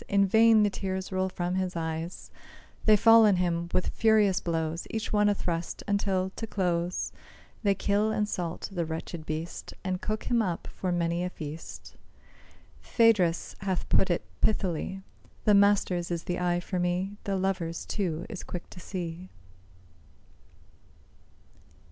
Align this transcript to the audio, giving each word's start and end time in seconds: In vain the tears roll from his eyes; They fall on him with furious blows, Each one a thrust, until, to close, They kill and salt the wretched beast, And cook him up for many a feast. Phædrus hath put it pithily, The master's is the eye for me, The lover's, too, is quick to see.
In 0.09 0.25
vain 0.25 0.63
the 0.63 0.71
tears 0.71 1.11
roll 1.11 1.29
from 1.29 1.53
his 1.53 1.75
eyes; 1.75 2.31
They 2.85 2.95
fall 2.97 3.27
on 3.27 3.35
him 3.35 3.69
with 3.71 3.89
furious 3.89 4.39
blows, 4.41 4.87
Each 4.89 5.13
one 5.13 5.29
a 5.29 5.35
thrust, 5.35 5.83
until, 5.87 6.31
to 6.37 6.47
close, 6.47 7.11
They 7.61 7.75
kill 7.75 8.09
and 8.11 8.27
salt 8.27 8.67
the 8.71 8.83
wretched 8.83 9.27
beast, 9.27 9.75
And 9.83 10.01
cook 10.01 10.23
him 10.23 10.41
up 10.41 10.67
for 10.73 10.91
many 10.91 11.23
a 11.23 11.29
feast. 11.29 11.97
Phædrus 12.83 13.53
hath 13.61 13.87
put 13.89 14.09
it 14.09 14.25
pithily, 14.41 15.03
The 15.45 15.53
master's 15.53 16.09
is 16.09 16.23
the 16.23 16.39
eye 16.39 16.61
for 16.61 16.79
me, 16.79 17.17
The 17.25 17.35
lover's, 17.35 17.85
too, 17.85 18.25
is 18.27 18.41
quick 18.41 18.71
to 18.71 18.79
see. 18.79 19.29